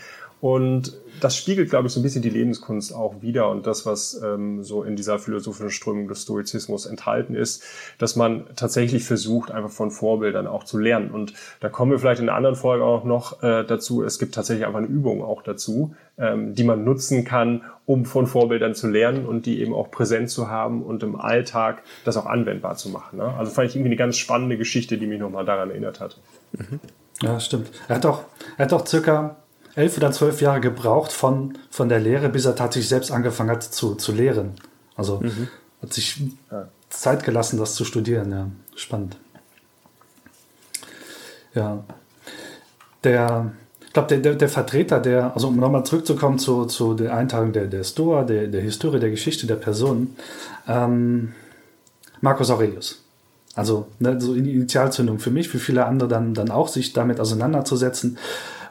[0.41, 4.21] Und das spiegelt, glaube ich, so ein bisschen die Lebenskunst auch wieder und das, was
[4.23, 7.63] ähm, so in dieser philosophischen Strömung des Stoizismus enthalten ist,
[7.97, 11.11] dass man tatsächlich versucht, einfach von Vorbildern auch zu lernen.
[11.11, 14.03] Und da kommen wir vielleicht in einer anderen Folge auch noch äh, dazu.
[14.03, 18.27] Es gibt tatsächlich einfach eine Übung auch dazu, ähm, die man nutzen kann, um von
[18.27, 22.25] Vorbildern zu lernen und die eben auch präsent zu haben und im Alltag das auch
[22.25, 23.17] anwendbar zu machen.
[23.17, 23.33] Ne?
[23.37, 26.17] Also fand ich irgendwie eine ganz spannende Geschichte, die mich nochmal daran erinnert hat.
[26.53, 26.79] Mhm.
[27.21, 27.71] Ja, stimmt.
[27.87, 28.23] Er hat auch,
[28.57, 29.37] er hat auch circa
[29.75, 33.63] elf oder zwölf Jahre gebraucht von, von der Lehre, bis er tatsächlich selbst angefangen hat
[33.63, 34.53] zu, zu lehren.
[34.95, 35.49] Also mhm.
[35.81, 36.23] hat sich
[36.89, 38.31] Zeit gelassen, das zu studieren.
[38.31, 39.17] Ja, spannend.
[41.53, 41.83] Ja.
[43.03, 43.51] Der,
[43.85, 47.51] ich glaube, der, der, der, Vertreter, der, also um nochmal zurückzukommen zu, zu der Einteilung
[47.51, 50.15] der, der Stoa, der, der Historie, der Geschichte der Person,
[50.67, 51.33] ähm,
[52.21, 53.03] Marcus Aurelius.
[53.55, 57.19] Also ne, so die Initialzündung für mich, für viele andere dann, dann auch, sich damit
[57.19, 58.17] auseinanderzusetzen,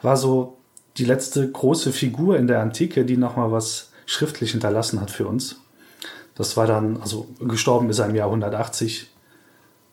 [0.01, 0.54] war so
[0.97, 5.57] die letzte große Figur in der Antike, die nochmal was schriftlich hinterlassen hat für uns.
[6.35, 9.09] Das war dann, also gestorben ist er im Jahr 180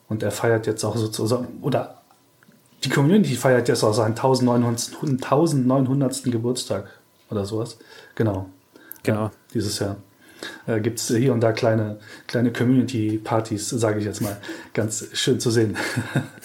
[0.08, 2.02] und er feiert jetzt auch sozusagen, oder
[2.84, 4.90] die Community feiert jetzt auch seinen 1900.
[5.02, 6.24] 1900.
[6.24, 6.88] Geburtstag
[7.30, 7.78] oder sowas.
[8.16, 8.48] Genau.
[9.04, 9.30] Genau.
[9.54, 9.96] Dieses Jahr.
[10.66, 14.36] Äh, Gibt es hier und da kleine, kleine Community-Partys, sage ich jetzt mal.
[14.74, 15.76] Ganz schön zu sehen.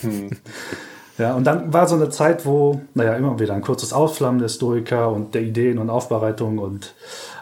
[0.01, 0.29] Hm.
[1.17, 4.49] Ja, und dann war so eine Zeit, wo, naja, immer wieder ein kurzes Ausflammen der
[4.49, 6.93] Stoiker und der Ideen und Aufbereitung und,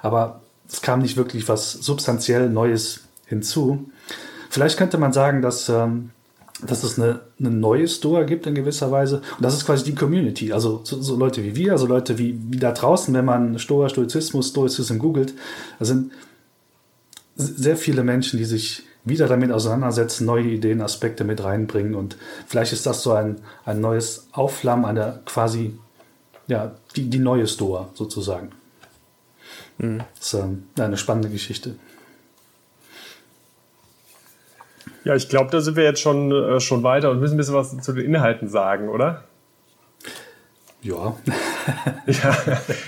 [0.01, 3.89] aber es kam nicht wirklich was substanziell Neues hinzu.
[4.49, 6.11] Vielleicht könnte man sagen, dass, ähm,
[6.65, 9.17] dass es eine, eine neue Stoa gibt in gewisser Weise.
[9.17, 10.53] Und das ist quasi die Community.
[10.53, 13.89] Also so, so Leute wie wir, also Leute wie, wie da draußen, wenn man Stoa,
[13.89, 15.33] Stoizismus, Stoizismus googelt,
[15.79, 16.11] da sind
[17.35, 22.73] sehr viele Menschen, die sich wieder damit auseinandersetzen, neue Ideen, Aspekte mit reinbringen und vielleicht
[22.73, 25.77] ist das so ein, ein neues Aufflammen einer quasi,
[26.47, 28.51] ja, die, die neue Stoa sozusagen.
[29.77, 30.01] Mhm.
[30.17, 31.75] Das ist ähm, eine spannende Geschichte.
[35.03, 37.53] Ja, ich glaube, da sind wir jetzt schon, äh, schon weiter und müssen ein bisschen
[37.53, 39.23] was zu den Inhalten sagen, oder?
[40.81, 41.15] Ja.
[42.07, 42.37] ja,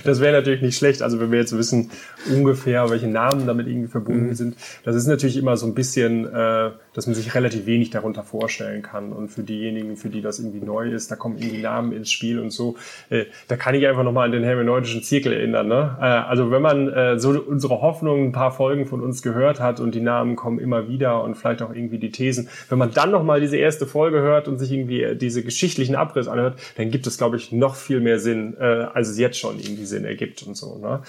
[0.03, 1.01] das wäre natürlich nicht schlecht.
[1.01, 1.91] Also wenn wir jetzt wissen
[2.31, 4.35] ungefähr, welche Namen damit irgendwie verbunden mhm.
[4.35, 8.23] sind, das ist natürlich immer so ein bisschen, äh, dass man sich relativ wenig darunter
[8.23, 9.11] vorstellen kann.
[9.13, 12.39] Und für diejenigen, für die das irgendwie neu ist, da kommen irgendwie Namen ins Spiel
[12.39, 12.75] und so.
[13.09, 15.67] Äh, da kann ich einfach nochmal an den hermeneutischen Zirkel erinnern.
[15.67, 15.97] Ne?
[15.99, 19.79] Äh, also wenn man äh, so unsere Hoffnung, ein paar Folgen von uns gehört hat
[19.79, 23.11] und die Namen kommen immer wieder und vielleicht auch irgendwie die Thesen, wenn man dann
[23.11, 27.17] nochmal diese erste Folge hört und sich irgendwie diese geschichtlichen Abriss anhört, dann gibt es,
[27.17, 30.55] glaube ich, noch viel mehr Sinn, äh, als es jetzt schon irgendwie Sinn ergibt und
[30.55, 30.77] so.
[30.77, 31.01] Ne?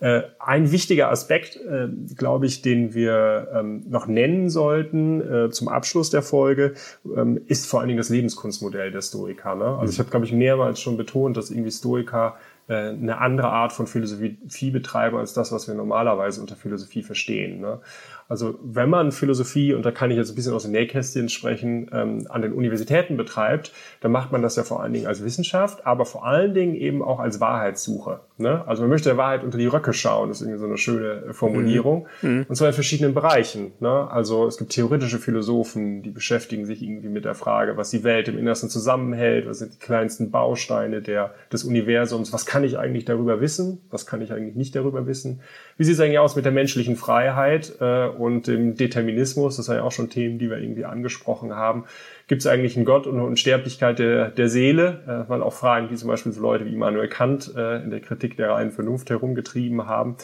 [0.00, 5.68] Äh, ein wichtiger Aspekt, äh, glaube ich, den wir ähm, noch nennen sollten äh, zum
[5.68, 6.74] Abschluss der Folge,
[7.16, 9.56] ähm, ist vor allen Dingen das Lebenskunstmodell der Stoiker.
[9.56, 9.64] Ne?
[9.64, 12.36] Also ich habe, glaube ich, mehrmals schon betont, dass irgendwie Stoiker
[12.68, 17.60] äh, eine andere Art von Philosophie betreiben als das, was wir normalerweise unter Philosophie verstehen.
[17.60, 17.80] Ne?
[18.28, 21.90] Also wenn man Philosophie, und da kann ich jetzt ein bisschen aus den Nähkästchen sprechen,
[21.92, 25.86] ähm, an den Universitäten betreibt, dann macht man das ja vor allen Dingen als Wissenschaft,
[25.86, 28.20] aber vor allen Dingen eben auch als Wahrheitssuche.
[28.36, 28.62] Ne?
[28.66, 31.32] Also man möchte der Wahrheit unter die Röcke schauen, das ist irgendwie so eine schöne
[31.32, 32.06] Formulierung.
[32.20, 32.30] Mhm.
[32.30, 32.46] mhm.
[32.48, 33.72] Und zwar in verschiedenen Bereichen.
[33.80, 34.10] Ne?
[34.10, 38.28] Also es gibt theoretische Philosophen, die beschäftigen sich irgendwie mit der Frage, was die Welt
[38.28, 43.06] im Innersten zusammenhält, was sind die kleinsten Bausteine der, des Universums, was kann ich eigentlich
[43.06, 45.40] darüber wissen, was kann ich eigentlich nicht darüber wissen.
[45.78, 47.74] Wie sieht es eigentlich aus mit der menschlichen Freiheit?
[47.80, 51.84] Äh, und dem Determinismus, das sind ja auch schon Themen, die wir irgendwie angesprochen haben.
[52.26, 55.00] Gibt es eigentlich einen Gott und Unsterblichkeit der, der Seele?
[55.06, 58.00] Äh, man auch Fragen, die zum Beispiel so Leute wie Immanuel Kant äh, in der
[58.00, 60.16] Kritik der reinen Vernunft herumgetrieben haben.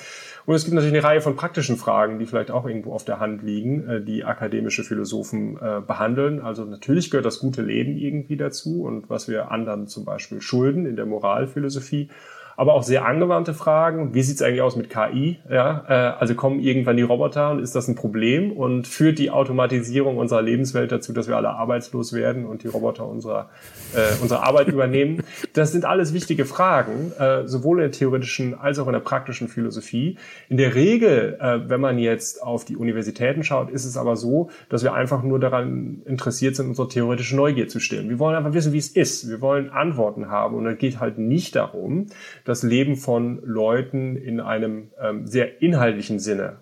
[0.45, 3.21] Und es gibt natürlich eine Reihe von praktischen Fragen, die vielleicht auch irgendwo auf der
[3.21, 6.41] Hand liegen, äh, die akademische Philosophen äh, behandeln.
[6.41, 10.85] Also natürlich gehört das gute Leben irgendwie dazu und was wir anderen zum Beispiel schulden
[10.85, 12.09] in der Moralphilosophie
[12.57, 14.15] aber auch sehr angewandte Fragen.
[14.15, 15.39] Wie sieht es eigentlich aus mit KI?
[15.51, 19.31] Ja, äh, also kommen irgendwann die Roboter und ist das ein Problem und führt die
[19.31, 23.51] Automatisierung unserer Lebenswelt dazu, dass wir alle arbeitslos werden und die Roboter unserer,
[23.95, 25.23] äh, unsere Arbeit übernehmen?
[25.53, 29.49] Das sind alles wichtige Fragen, äh, sowohl in der theoretischen als auch in der praktischen
[29.49, 30.17] Philosophie.
[30.49, 34.51] In der Regel, äh, wenn man jetzt auf die Universitäten schaut, ist es aber so,
[34.69, 38.09] dass wir einfach nur daran interessiert sind, unsere theoretische Neugier zu stillen.
[38.09, 39.29] Wir wollen einfach wissen, wie es ist.
[39.29, 42.07] Wir wollen Antworten haben und es geht halt nicht darum,
[42.45, 46.59] das Leben von Leuten in einem ähm, sehr inhaltlichen Sinne,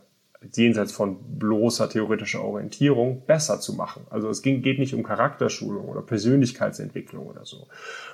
[0.54, 4.06] jenseits von bloßer theoretischer Orientierung, besser zu machen.
[4.10, 7.68] Also es ging, geht nicht um Charakterschulung oder Persönlichkeitsentwicklung oder so.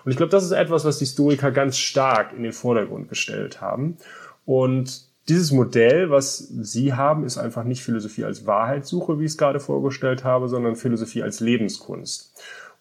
[0.05, 3.61] Und ich glaube, das ist etwas, was die Stoiker ganz stark in den Vordergrund gestellt
[3.61, 3.97] haben.
[4.45, 9.39] Und dieses Modell, was Sie haben, ist einfach nicht Philosophie als Wahrheitssuche, wie ich es
[9.39, 12.33] gerade vorgestellt habe, sondern Philosophie als Lebenskunst.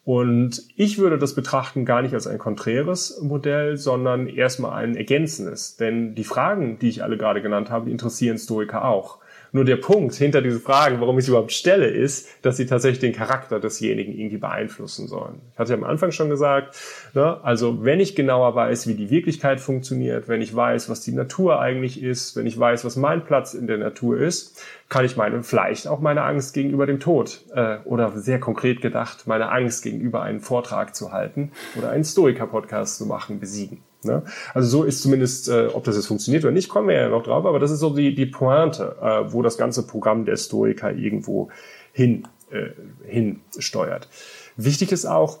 [0.08, 5.76] Und ich würde das betrachten gar nicht als ein konträres Modell, sondern erstmal ein ergänzendes.
[5.76, 9.17] Denn die Fragen, die ich alle gerade genannt habe, die interessieren Stoiker auch.
[9.52, 13.00] Nur der Punkt hinter diesen Fragen, warum ich sie überhaupt stelle, ist, dass sie tatsächlich
[13.00, 15.40] den Charakter desjenigen irgendwie beeinflussen sollen.
[15.52, 16.76] Ich hatte ja am Anfang schon gesagt,
[17.14, 21.12] ne, also wenn ich genauer weiß, wie die Wirklichkeit funktioniert, wenn ich weiß, was die
[21.12, 25.16] Natur eigentlich ist, wenn ich weiß, was mein Platz in der Natur ist, kann ich
[25.16, 29.82] meine, vielleicht auch meine Angst gegenüber dem Tod äh, oder sehr konkret gedacht, meine Angst
[29.82, 33.82] gegenüber einen Vortrag zu halten oder einen Stoiker-Podcast zu machen, besiegen.
[34.08, 34.22] Ne?
[34.54, 37.22] Also so ist zumindest, äh, ob das jetzt funktioniert oder nicht, kommen wir ja noch
[37.22, 40.92] drauf, aber das ist so die, die Pointe, äh, wo das ganze Programm der Stoiker
[40.92, 41.48] irgendwo
[41.92, 42.70] hin, äh,
[43.06, 44.08] hin steuert.
[44.56, 45.38] Wichtig ist auch,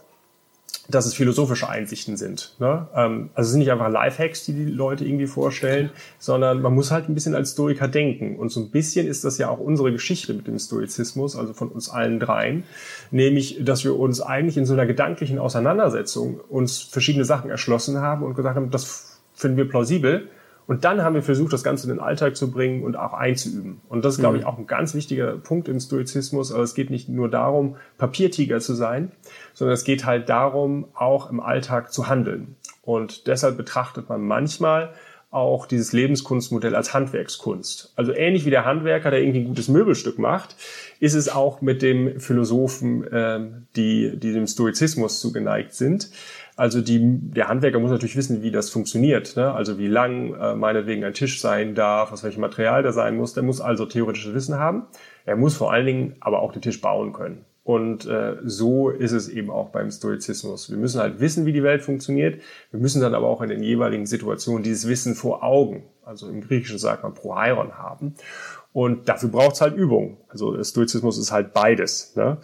[0.88, 2.54] dass es philosophische Einsichten sind.
[2.58, 2.88] Ne?
[2.94, 6.90] Ähm, also es sind nicht einfach Lifehacks, die die Leute irgendwie vorstellen, sondern man muss
[6.90, 8.36] halt ein bisschen als Stoiker denken.
[8.36, 11.68] Und so ein bisschen ist das ja auch unsere Geschichte mit dem Stoizismus, also von
[11.68, 12.64] uns allen dreien,
[13.10, 18.24] nämlich, dass wir uns eigentlich in so einer gedanklichen Auseinandersetzung uns verschiedene Sachen erschlossen haben
[18.24, 20.28] und gesagt haben, das finden wir plausibel
[20.68, 23.80] und dann haben wir versucht, das Ganze in den Alltag zu bringen und auch einzuüben.
[23.88, 24.48] Und das ist, glaube ich, mhm.
[24.48, 26.52] auch ein ganz wichtiger Punkt im Stoizismus.
[26.52, 29.10] Also es geht nicht nur darum, Papiertiger zu sein,
[29.54, 32.56] sondern es geht halt darum, auch im Alltag zu handeln.
[32.82, 34.92] Und deshalb betrachtet man manchmal
[35.30, 37.92] auch dieses Lebenskunstmodell als Handwerkskunst.
[37.96, 40.56] Also ähnlich wie der Handwerker, der irgendwie ein gutes Möbelstück macht,
[41.00, 46.10] ist es auch mit dem Philosophen, ähm, die, die dem Stoizismus zugeneigt sind.
[46.58, 49.36] Also die, der Handwerker muss natürlich wissen, wie das funktioniert.
[49.36, 49.54] Ne?
[49.54, 53.32] Also wie lang äh, meinetwegen ein Tisch sein darf, aus welchem Material der sein muss.
[53.32, 54.88] Der muss also theoretisches Wissen haben.
[55.24, 57.44] Er muss vor allen Dingen aber auch den Tisch bauen können.
[57.62, 60.68] Und äh, so ist es eben auch beim Stoizismus.
[60.68, 62.40] Wir müssen halt wissen, wie die Welt funktioniert.
[62.72, 66.40] Wir müssen dann aber auch in den jeweiligen Situationen dieses Wissen vor Augen, also im
[66.40, 68.14] Griechischen sagt man Proheiron haben.
[68.72, 70.16] Und dafür braucht es halt Übung.
[70.28, 72.16] Also Stoizismus ist halt beides.
[72.16, 72.38] Ne?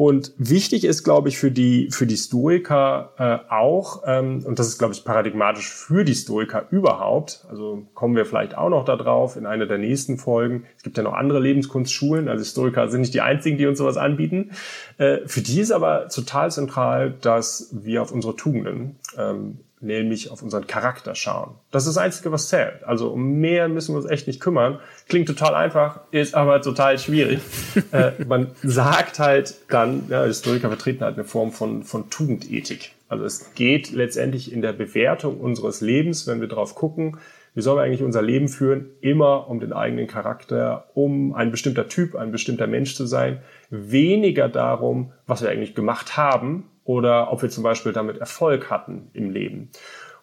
[0.00, 4.68] Und wichtig ist, glaube ich, für die, für die Stoiker äh, auch, ähm, und das
[4.68, 9.36] ist, glaube ich, paradigmatisch für die Stoiker überhaupt, also kommen wir vielleicht auch noch darauf
[9.36, 10.64] in einer der nächsten Folgen.
[10.78, 13.98] Es gibt ja noch andere Lebenskunstschulen, also Stoiker sind nicht die einzigen, die uns sowas
[13.98, 14.52] anbieten.
[14.96, 20.42] Äh, für die ist aber total zentral, dass wir auf unsere Tugenden ähm, nämlich auf
[20.42, 21.54] unseren Charakter schauen.
[21.70, 22.84] Das ist das Einzige, was zählt.
[22.84, 24.78] Also um mehr müssen wir uns echt nicht kümmern.
[25.08, 27.40] Klingt total einfach, ist aber total schwierig.
[27.92, 32.92] äh, man sagt halt dann, ja, Historiker vertreten halt eine Form von, von Tugendethik.
[33.08, 37.18] Also es geht letztendlich in der Bewertung unseres Lebens, wenn wir drauf gucken,
[37.54, 41.88] wie sollen wir eigentlich unser Leben führen, immer um den eigenen Charakter, um ein bestimmter
[41.88, 47.42] Typ, ein bestimmter Mensch zu sein, weniger darum, was wir eigentlich gemacht haben, oder ob
[47.42, 49.70] wir zum Beispiel damit Erfolg hatten im Leben.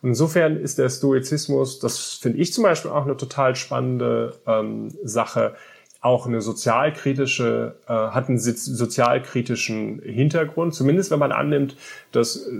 [0.01, 4.91] Und insofern ist der Stoizismus, das finde ich zum Beispiel auch eine total spannende ähm,
[5.03, 5.55] Sache,
[5.99, 11.75] auch eine sozialkritische, äh, hat einen sozialkritischen Hintergrund, zumindest wenn man annimmt,
[12.11, 12.51] dass, äh,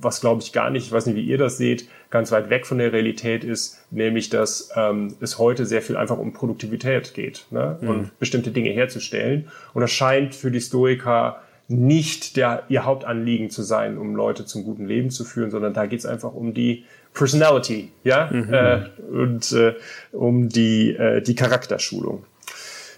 [0.00, 2.64] was glaube ich gar nicht, ich weiß nicht, wie ihr das seht, ganz weit weg
[2.64, 7.46] von der Realität ist, nämlich dass ähm, es heute sehr viel einfach um Produktivität geht
[7.50, 7.78] ne?
[7.80, 7.88] Mhm.
[7.88, 9.48] und bestimmte Dinge herzustellen.
[9.72, 14.64] Und das scheint für die Stoiker nicht der, ihr Hauptanliegen zu sein, um Leute zum
[14.64, 18.52] guten Leben zu führen, sondern da geht es einfach um die Personality, ja, mhm.
[18.52, 19.74] äh, und äh,
[20.12, 22.24] um die, äh, die Charakterschulung.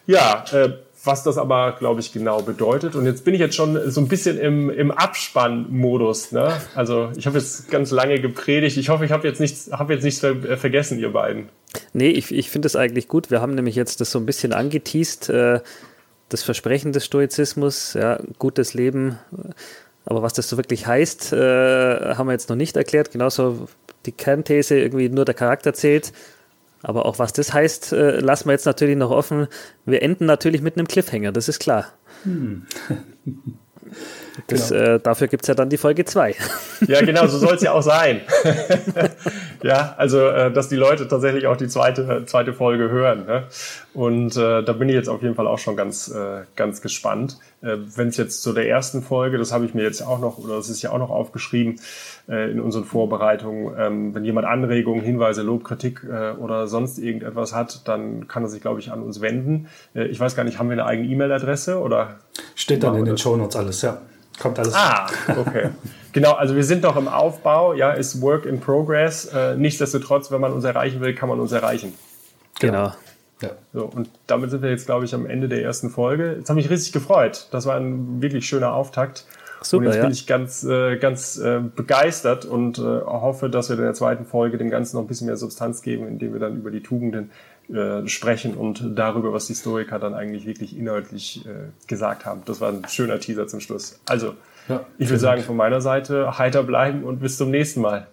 [0.06, 0.70] Ja, äh,
[1.06, 2.96] was das aber, glaube ich, genau bedeutet.
[2.96, 6.32] Und jetzt bin ich jetzt schon so ein bisschen im, im Abspannmodus.
[6.32, 6.52] Ne?
[6.74, 8.76] Also ich habe jetzt ganz lange gepredigt.
[8.76, 11.48] Ich hoffe, ich habe jetzt nichts, hab jetzt nichts ver vergessen, ihr beiden.
[11.92, 13.30] Nee, ich, ich finde es eigentlich gut.
[13.30, 15.28] Wir haben nämlich jetzt das so ein bisschen angeteased.
[15.28, 15.60] Äh
[16.28, 19.18] das Versprechen des Stoizismus, ja, gutes Leben.
[20.04, 23.10] Aber was das so wirklich heißt, äh, haben wir jetzt noch nicht erklärt.
[23.10, 23.68] Genauso
[24.06, 26.12] die Kernthese, irgendwie nur der Charakter zählt.
[26.82, 29.48] Aber auch was das heißt, äh, lassen wir jetzt natürlich noch offen.
[29.84, 31.92] Wir enden natürlich mit einem Cliffhanger, das ist klar.
[32.22, 32.66] Hm.
[34.48, 34.82] Das, genau.
[34.82, 36.34] äh, dafür gibt es ja dann die Folge 2.
[36.88, 38.20] Ja, genau, so soll es ja auch sein.
[39.62, 43.24] ja, also, äh, dass die Leute tatsächlich auch die zweite, zweite Folge hören.
[43.24, 43.44] Ne?
[43.94, 47.38] Und äh, da bin ich jetzt auf jeden Fall auch schon ganz, äh, ganz gespannt.
[47.62, 50.36] Äh, Wenn es jetzt zu der ersten Folge, das habe ich mir jetzt auch noch,
[50.36, 51.80] oder das ist ja auch noch aufgeschrieben
[52.28, 57.54] äh, in unseren Vorbereitungen, ähm, wenn jemand Anregungen, Hinweise, Lob, Kritik äh, oder sonst irgendetwas
[57.54, 59.68] hat, dann kann er sich, glaube ich, an uns wenden.
[59.94, 62.16] Äh, ich weiß gar nicht, haben wir eine eigene E-Mail-Adresse oder?
[62.54, 64.02] Steht dann in den Show Notes alles, ja.
[64.38, 64.74] Kommt alles.
[64.74, 65.70] Ah, okay.
[66.12, 69.26] genau, also wir sind noch im Aufbau, ja, ist Work in Progress.
[69.26, 71.94] Äh, nichtsdestotrotz, wenn man uns erreichen will, kann man uns erreichen.
[72.60, 72.92] Genau.
[73.42, 73.50] Ja.
[73.72, 76.36] So, und damit sind wir jetzt, glaube ich, am Ende der ersten Folge.
[76.38, 77.48] Jetzt habe ich riesig gefreut.
[77.50, 79.26] Das war ein wirklich schöner Auftakt.
[79.62, 80.02] Super, und jetzt ja.
[80.02, 84.24] bin ich ganz, äh, ganz äh, begeistert und äh, hoffe, dass wir in der zweiten
[84.24, 87.30] Folge dem Ganzen noch ein bisschen mehr Substanz geben, indem wir dann über die Tugenden
[87.72, 92.42] äh, sprechen und darüber, was die Historiker dann eigentlich wirklich inhaltlich äh, gesagt haben.
[92.44, 94.00] Das war ein schöner Teaser zum Schluss.
[94.06, 94.34] Also,
[94.68, 98.06] ja, ich würde sagen, von meiner Seite heiter bleiben und bis zum nächsten Mal.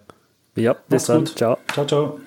[0.56, 1.26] Ja, bis dann.
[1.26, 1.58] Ciao.
[1.72, 2.20] Ciao, ciao.